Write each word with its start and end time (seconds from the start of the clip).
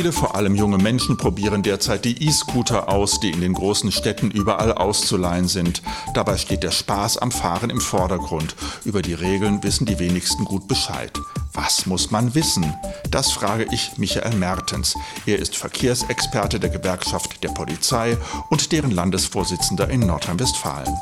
Viele, 0.00 0.12
vor 0.12 0.34
allem 0.34 0.54
junge 0.54 0.78
Menschen, 0.78 1.18
probieren 1.18 1.62
derzeit 1.62 2.06
die 2.06 2.26
E-Scooter 2.26 2.88
aus, 2.88 3.20
die 3.20 3.32
in 3.32 3.42
den 3.42 3.52
großen 3.52 3.92
Städten 3.92 4.30
überall 4.30 4.72
auszuleihen 4.72 5.46
sind. 5.46 5.82
Dabei 6.14 6.38
steht 6.38 6.62
der 6.62 6.70
Spaß 6.70 7.18
am 7.18 7.30
Fahren 7.30 7.68
im 7.68 7.82
Vordergrund. 7.82 8.56
Über 8.86 9.02
die 9.02 9.12
Regeln 9.12 9.62
wissen 9.62 9.84
die 9.84 9.98
wenigsten 9.98 10.46
gut 10.46 10.66
Bescheid. 10.68 11.12
Was 11.52 11.84
muss 11.84 12.10
man 12.10 12.34
wissen? 12.34 12.74
Das 13.10 13.30
frage 13.30 13.66
ich 13.72 13.98
Michael 13.98 14.36
Mertens. 14.36 14.94
Er 15.26 15.38
ist 15.38 15.54
Verkehrsexperte 15.54 16.58
der 16.58 16.70
Gewerkschaft 16.70 17.44
der 17.44 17.50
Polizei 17.50 18.16
und 18.48 18.72
deren 18.72 18.92
Landesvorsitzender 18.92 19.90
in 19.90 20.00
Nordrhein-Westfalen. 20.06 20.96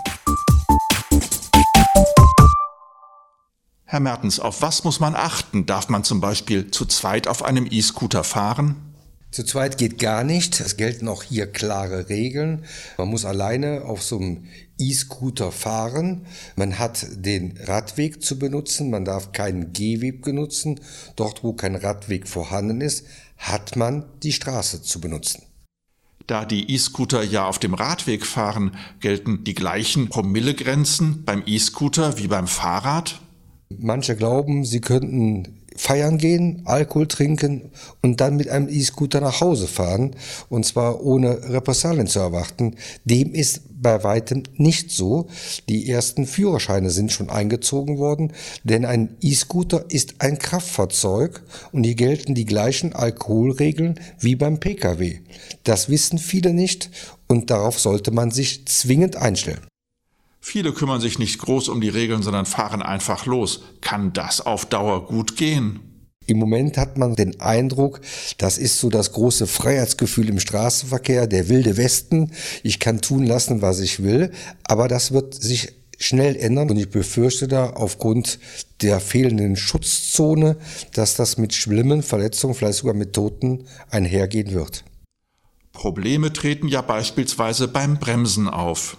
Herr 3.84 4.00
Mertens, 4.00 4.40
auf 4.40 4.60
was 4.60 4.82
muss 4.82 4.98
man 4.98 5.14
achten? 5.14 5.66
Darf 5.66 5.88
man 5.88 6.02
zum 6.02 6.20
Beispiel 6.20 6.72
zu 6.72 6.84
zweit 6.84 7.28
auf 7.28 7.44
einem 7.44 7.68
E-Scooter 7.70 8.24
fahren? 8.24 8.87
Zu 9.30 9.44
zweit 9.44 9.76
geht 9.76 9.98
gar 9.98 10.24
nicht. 10.24 10.58
Es 10.60 10.76
gelten 10.76 11.06
auch 11.06 11.22
hier 11.22 11.46
klare 11.46 12.08
Regeln. 12.08 12.64
Man 12.96 13.08
muss 13.08 13.24
alleine 13.24 13.84
auf 13.84 14.02
so 14.02 14.16
einem 14.16 14.44
E-Scooter 14.78 15.52
fahren. 15.52 16.26
Man 16.56 16.78
hat 16.78 17.06
den 17.12 17.58
Radweg 17.58 18.22
zu 18.22 18.38
benutzen. 18.38 18.90
Man 18.90 19.04
darf 19.04 19.32
keinen 19.32 19.72
Gehweg 19.72 20.22
benutzen. 20.22 20.80
Dort, 21.16 21.44
wo 21.44 21.52
kein 21.52 21.76
Radweg 21.76 22.26
vorhanden 22.26 22.80
ist, 22.80 23.06
hat 23.36 23.76
man 23.76 24.04
die 24.22 24.32
Straße 24.32 24.82
zu 24.82 25.00
benutzen. 25.00 25.42
Da 26.26 26.44
die 26.44 26.74
E-Scooter 26.74 27.22
ja 27.22 27.46
auf 27.46 27.58
dem 27.58 27.74
Radweg 27.74 28.26
fahren, 28.26 28.76
gelten 29.00 29.44
die 29.44 29.54
gleichen 29.54 30.08
Promillegrenzen 30.08 31.24
beim 31.24 31.42
E-Scooter 31.46 32.18
wie 32.18 32.28
beim 32.28 32.46
Fahrrad? 32.46 33.20
Manche 33.70 34.16
glauben, 34.16 34.64
sie 34.64 34.80
könnten 34.80 35.57
feiern 35.78 36.18
gehen, 36.18 36.62
Alkohol 36.64 37.06
trinken 37.06 37.70
und 38.02 38.20
dann 38.20 38.36
mit 38.36 38.48
einem 38.48 38.68
E-Scooter 38.68 39.20
nach 39.20 39.40
Hause 39.40 39.68
fahren, 39.68 40.16
und 40.48 40.66
zwar 40.66 41.02
ohne 41.04 41.50
Repressalien 41.50 42.08
zu 42.08 42.18
erwarten. 42.18 42.74
Dem 43.04 43.32
ist 43.32 43.62
bei 43.80 44.02
weitem 44.02 44.42
nicht 44.56 44.90
so. 44.90 45.28
Die 45.68 45.88
ersten 45.88 46.26
Führerscheine 46.26 46.90
sind 46.90 47.12
schon 47.12 47.30
eingezogen 47.30 47.98
worden, 47.98 48.32
denn 48.64 48.84
ein 48.84 49.16
E-Scooter 49.20 49.84
ist 49.88 50.16
ein 50.18 50.38
Kraftfahrzeug 50.38 51.42
und 51.72 51.84
hier 51.84 51.94
gelten 51.94 52.34
die 52.34 52.44
gleichen 52.44 52.92
Alkoholregeln 52.92 54.00
wie 54.18 54.34
beim 54.34 54.58
Pkw. 54.58 55.20
Das 55.62 55.88
wissen 55.88 56.18
viele 56.18 56.52
nicht 56.52 56.90
und 57.28 57.50
darauf 57.50 57.78
sollte 57.78 58.10
man 58.10 58.32
sich 58.32 58.66
zwingend 58.66 59.16
einstellen. 59.16 59.60
Viele 60.40 60.72
kümmern 60.72 61.00
sich 61.00 61.18
nicht 61.18 61.38
groß 61.38 61.68
um 61.68 61.80
die 61.80 61.88
Regeln, 61.88 62.22
sondern 62.22 62.46
fahren 62.46 62.82
einfach 62.82 63.26
los. 63.26 63.62
Kann 63.80 64.12
das 64.12 64.40
auf 64.40 64.66
Dauer 64.66 65.06
gut 65.06 65.36
gehen? 65.36 65.80
Im 66.26 66.38
Moment 66.38 66.76
hat 66.76 66.98
man 66.98 67.16
den 67.16 67.40
Eindruck, 67.40 68.00
das 68.36 68.58
ist 68.58 68.78
so 68.78 68.90
das 68.90 69.12
große 69.12 69.46
Freiheitsgefühl 69.46 70.28
im 70.28 70.38
Straßenverkehr, 70.38 71.26
der 71.26 71.48
wilde 71.48 71.78
Westen. 71.78 72.32
Ich 72.62 72.78
kann 72.78 73.00
tun 73.00 73.24
lassen, 73.24 73.62
was 73.62 73.80
ich 73.80 74.02
will, 74.02 74.30
aber 74.62 74.88
das 74.88 75.12
wird 75.12 75.34
sich 75.34 75.72
schnell 75.98 76.36
ändern 76.36 76.70
und 76.70 76.76
ich 76.76 76.90
befürchte 76.90 77.48
da 77.48 77.70
aufgrund 77.70 78.38
der 78.82 79.00
fehlenden 79.00 79.56
Schutzzone, 79.56 80.58
dass 80.92 81.16
das 81.16 81.38
mit 81.38 81.54
schlimmen 81.54 82.02
Verletzungen, 82.02 82.54
vielleicht 82.54 82.78
sogar 82.78 82.94
mit 82.94 83.14
Toten 83.14 83.64
einhergehen 83.90 84.52
wird. 84.52 84.84
Probleme 85.72 86.32
treten 86.32 86.68
ja 86.68 86.82
beispielsweise 86.82 87.68
beim 87.68 87.98
Bremsen 87.98 88.48
auf. 88.48 88.98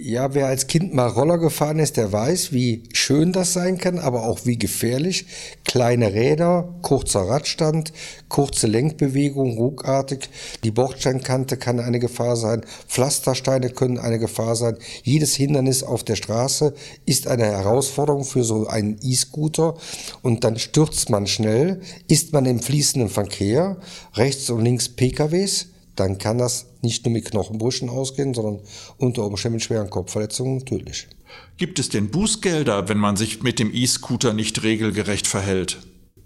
Ja, 0.00 0.32
wer 0.32 0.46
als 0.46 0.68
Kind 0.68 0.94
mal 0.94 1.08
Roller 1.08 1.38
gefahren 1.38 1.80
ist, 1.80 1.96
der 1.96 2.12
weiß, 2.12 2.52
wie 2.52 2.84
schön 2.92 3.32
das 3.32 3.52
sein 3.52 3.78
kann, 3.78 3.98
aber 3.98 4.22
auch 4.28 4.46
wie 4.46 4.56
gefährlich. 4.56 5.26
Kleine 5.64 6.14
Räder, 6.14 6.72
kurzer 6.82 7.22
Radstand, 7.22 7.92
kurze 8.28 8.68
Lenkbewegung, 8.68 9.58
ruckartig. 9.58 10.30
Die 10.62 10.70
Bordsteinkante 10.70 11.56
kann 11.56 11.80
eine 11.80 11.98
Gefahr 11.98 12.36
sein. 12.36 12.64
Pflastersteine 12.86 13.70
können 13.70 13.98
eine 13.98 14.20
Gefahr 14.20 14.54
sein. 14.54 14.76
Jedes 15.02 15.34
Hindernis 15.34 15.82
auf 15.82 16.04
der 16.04 16.14
Straße 16.14 16.74
ist 17.04 17.26
eine 17.26 17.46
Herausforderung 17.46 18.24
für 18.24 18.44
so 18.44 18.68
einen 18.68 19.00
E-Scooter. 19.02 19.74
Und 20.22 20.44
dann 20.44 20.60
stürzt 20.60 21.10
man 21.10 21.26
schnell, 21.26 21.80
ist 22.06 22.32
man 22.32 22.46
im 22.46 22.60
fließenden 22.60 23.10
Verkehr, 23.10 23.78
rechts 24.14 24.48
und 24.48 24.62
links 24.62 24.88
PKWs 24.90 25.66
dann 25.98 26.18
kann 26.18 26.38
das 26.38 26.66
nicht 26.82 27.04
nur 27.04 27.12
mit 27.12 27.24
Knochenbrüchen 27.24 27.88
ausgehen, 27.88 28.34
sondern 28.34 28.60
unter 28.98 29.24
Umständen 29.24 29.56
mit 29.56 29.62
schweren 29.62 29.90
Kopfverletzungen 29.90 30.64
tödlich. 30.64 31.08
Gibt 31.56 31.78
es 31.78 31.88
denn 31.88 32.10
Bußgelder, 32.10 32.88
wenn 32.88 32.98
man 32.98 33.16
sich 33.16 33.42
mit 33.42 33.58
dem 33.58 33.74
E-Scooter 33.74 34.32
nicht 34.32 34.62
regelgerecht 34.62 35.26
verhält? 35.26 35.78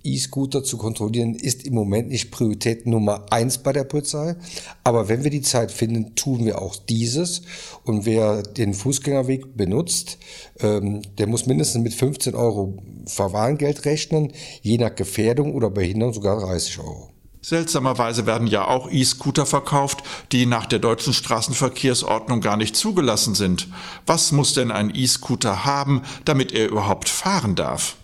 E-Scooter 0.04 0.64
zu 0.64 0.78
kontrollieren 0.78 1.34
ist 1.34 1.64
im 1.64 1.74
Moment 1.74 2.08
nicht 2.08 2.30
Priorität 2.30 2.86
Nummer 2.86 3.26
eins 3.30 3.58
bei 3.58 3.72
der 3.72 3.84
Polizei. 3.84 4.36
Aber 4.84 5.08
wenn 5.08 5.22
wir 5.24 5.30
die 5.30 5.42
Zeit 5.42 5.70
finden, 5.70 6.14
tun 6.14 6.44
wir 6.44 6.60
auch 6.60 6.76
dieses. 6.76 7.42
Und 7.84 8.04
wer 8.04 8.42
den 8.42 8.74
Fußgängerweg 8.74 9.56
benutzt, 9.56 10.18
ähm, 10.60 11.02
der 11.18 11.26
muss 11.26 11.46
mindestens 11.46 11.82
mit 11.82 11.94
15 11.94 12.34
Euro 12.34 12.78
Verwarngeld 13.06 13.84
rechnen, 13.84 14.32
je 14.62 14.78
nach 14.78 14.94
Gefährdung 14.94 15.54
oder 15.54 15.70
Behinderung 15.70 16.14
sogar 16.14 16.40
30 16.40 16.78
Euro. 16.80 17.11
Seltsamerweise 17.44 18.24
werden 18.24 18.46
ja 18.46 18.68
auch 18.68 18.88
E-Scooter 18.88 19.46
verkauft, 19.46 20.04
die 20.30 20.46
nach 20.46 20.64
der 20.64 20.78
deutschen 20.78 21.12
Straßenverkehrsordnung 21.12 22.40
gar 22.40 22.56
nicht 22.56 22.76
zugelassen 22.76 23.34
sind. 23.34 23.66
Was 24.06 24.30
muss 24.30 24.54
denn 24.54 24.70
ein 24.70 24.94
E-Scooter 24.94 25.64
haben, 25.64 26.02
damit 26.24 26.52
er 26.52 26.68
überhaupt 26.68 27.08
fahren 27.08 27.56
darf? 27.56 27.96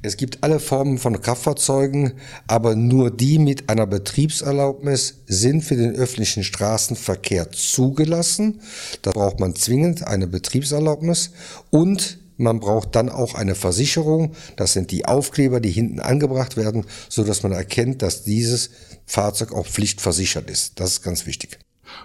Es 0.00 0.16
gibt 0.16 0.42
alle 0.42 0.60
Formen 0.60 0.98
von 0.98 1.20
Kraftfahrzeugen, 1.20 2.14
aber 2.46 2.74
nur 2.74 3.10
die 3.10 3.38
mit 3.38 3.68
einer 3.68 3.86
Betriebserlaubnis 3.86 5.22
sind 5.26 5.62
für 5.62 5.76
den 5.76 5.94
öffentlichen 5.94 6.44
Straßenverkehr 6.44 7.50
zugelassen. 7.52 8.60
Da 9.02 9.10
braucht 9.10 9.40
man 9.40 9.54
zwingend 9.56 10.06
eine 10.06 10.26
Betriebserlaubnis 10.26 11.32
und 11.70 12.18
man 12.36 12.60
braucht 12.60 12.94
dann 12.94 13.08
auch 13.08 13.34
eine 13.34 13.54
Versicherung. 13.54 14.34
Das 14.56 14.72
sind 14.72 14.90
die 14.90 15.06
Aufkleber, 15.06 15.60
die 15.60 15.70
hinten 15.70 16.00
angebracht 16.00 16.56
werden, 16.56 16.84
so 17.08 17.24
dass 17.24 17.42
man 17.42 17.52
erkennt, 17.52 18.02
dass 18.02 18.24
dieses 18.24 18.70
Fahrzeug 19.06 19.52
auch 19.52 19.66
pflichtversichert 19.66 20.50
ist. 20.50 20.80
Das 20.80 20.90
ist 20.90 21.02
ganz 21.02 21.26
wichtig. 21.26 21.58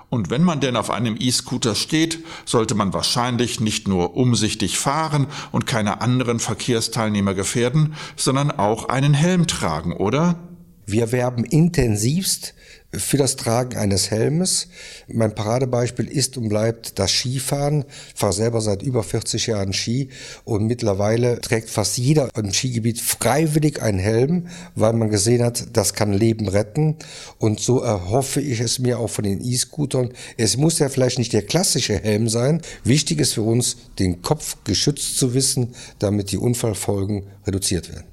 Und 0.10 0.30
wenn 0.30 0.44
man 0.44 0.60
denn 0.60 0.76
auf 0.76 0.90
einem 0.90 1.16
E-Scooter 1.20 1.76
steht, 1.76 2.24
sollte 2.46 2.76
man 2.76 2.94
wahrscheinlich 2.94 3.60
nicht 3.60 3.88
nur 3.88 4.16
umsichtig 4.16 4.78
fahren 4.78 5.28
und 5.52 5.66
keine 5.66 6.02
anderen 6.02 6.40
Verkehrsteilnehmer 6.40 7.34
gefährden, 7.34 7.96
sondern 8.16 8.52
auch 8.52 8.90
einen 8.90 9.14
Helm 9.14 9.48
tragen, 9.48 9.94
oder? 9.94 10.51
Wir 10.86 11.12
werben 11.12 11.46
intensivst 11.46 12.54
für 12.94 13.18
das 13.18 13.36
Tragen 13.36 13.78
eines 13.78 14.12
Helmes. 14.12 14.68
Mein 15.08 15.34
Paradebeispiel 15.34 16.08
ist 16.08 16.38
und 16.38 16.50
bleibt 16.50 17.00
das 17.00 17.12
Skifahren. 17.12 17.86
Ich 18.14 18.20
fahre 18.20 18.34
selber 18.34 18.62
seit 18.62 18.84
über 18.84 19.04
40 19.04 19.48
Jahren 19.48 19.74
Ski 19.74 20.10
und 20.44 20.68
mittlerweile 20.68 21.40
trägt 21.40 21.70
fast 21.70 21.98
jeder 21.98 22.30
im 22.36 22.52
Skigebiet 22.52 23.00
freiwillig 23.00 23.82
einen 23.82 24.00
Helm, 24.00 24.48
weil 24.76 24.94
man 24.94 25.10
gesehen 25.10 25.44
hat, 25.44 25.68
das 25.74 25.94
kann 25.94 26.14
Leben 26.14 26.48
retten. 26.48 26.98
Und 27.38 27.60
so 27.60 27.80
erhoffe 27.80 28.42
ich 28.42 28.60
es 28.60 28.80
mir 28.80 29.00
auch 29.00 29.10
von 29.10 29.24
den 29.24 29.42
E-Scootern. 29.42 30.10
Es 30.38 30.58
muss 30.58 30.80
ja 30.80 30.90
vielleicht 30.90 31.20
nicht 31.20 31.34
der 31.34 31.44
klassische 31.44 31.98
Helm 31.98 32.28
sein. 32.28 32.62
Wichtig 32.84 33.20
ist 33.20 33.34
für 33.34 33.44
uns, 33.44 33.78
den 34.00 34.22
Kopf 34.22 34.58
geschützt 34.64 35.18
zu 35.18 35.34
wissen, 35.34 35.76
damit 36.00 36.32
die 36.32 36.38
Unfallfolgen 36.38 37.24
reduziert 37.46 37.90
werden. 37.90 38.11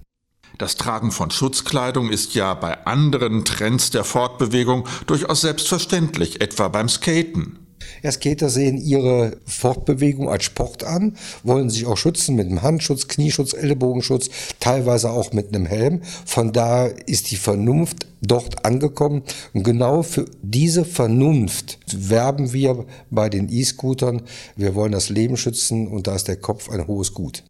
Das 0.59 0.75
Tragen 0.75 1.13
von 1.13 1.31
Schutzkleidung 1.31 2.11
ist 2.11 2.35
ja 2.35 2.53
bei 2.55 2.85
anderen 2.85 3.45
Trends 3.45 3.93
der 3.93 4.03
Fortbewegung 4.03 4.89
durchaus 5.07 5.43
selbstverständlich, 5.43 6.41
etwa 6.41 6.67
beim 6.67 6.89
Skaten. 6.89 7.61
Ja, 8.03 8.11
Skater 8.11 8.49
sehen 8.49 8.77
ihre 8.77 9.37
Fortbewegung 9.47 10.29
als 10.29 10.45
Sport 10.45 10.83
an, 10.83 11.17
wollen 11.45 11.71
sich 11.71 11.87
auch 11.87 11.97
schützen 11.97 12.35
mit 12.35 12.49
einem 12.49 12.63
Handschutz, 12.63 13.07
Knieschutz, 13.07 13.53
Ellbogenschutz, 13.53 14.31
teilweise 14.59 15.11
auch 15.11 15.33
mit 15.33 15.55
einem 15.55 15.65
Helm. 15.65 16.03
Von 16.27 16.53
da 16.53 16.87
ist 16.87 17.31
die 17.31 17.37
Vernunft 17.37 18.09
dort 18.21 18.65
angekommen. 18.65 19.23
Und 19.55 19.63
genau 19.63 20.03
für 20.03 20.25
diese 20.43 20.85
Vernunft 20.85 21.79
werben 21.87 22.53
wir 22.53 22.85
bei 23.11 23.29
den 23.29 23.49
E-Scootern. 23.49 24.23
Wir 24.57 24.75
wollen 24.75 24.93
das 24.93 25.09
Leben 25.09 25.37
schützen 25.37 25.87
und 25.87 26.09
da 26.09 26.17
ist 26.17 26.27
der 26.27 26.37
Kopf 26.37 26.69
ein 26.69 26.89
hohes 26.89 27.15
Gut. 27.15 27.45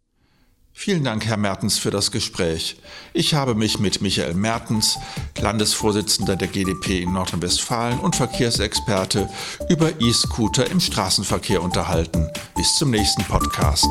Vielen 0.81 1.03
Dank, 1.03 1.25
Herr 1.25 1.35
Mertens, 1.35 1.77
für 1.77 1.91
das 1.91 2.09
Gespräch. 2.09 2.77
Ich 3.11 3.33
habe 3.33 3.53
mich 3.53 3.79
mit 3.79 4.01
Michael 4.01 4.33
Mertens, 4.33 4.97
Landesvorsitzender 5.37 6.37
der 6.37 6.47
GdP 6.47 7.01
in 7.01 7.11
Nordrhein-Westfalen 7.11 7.99
und 7.99 8.15
Verkehrsexperte, 8.15 9.29
über 9.67 9.91
E-Scooter 9.99 10.71
im 10.71 10.79
Straßenverkehr 10.79 11.61
unterhalten. 11.61 12.29
Bis 12.55 12.75
zum 12.75 12.91
nächsten 12.91 13.25
Podcast. 13.25 13.89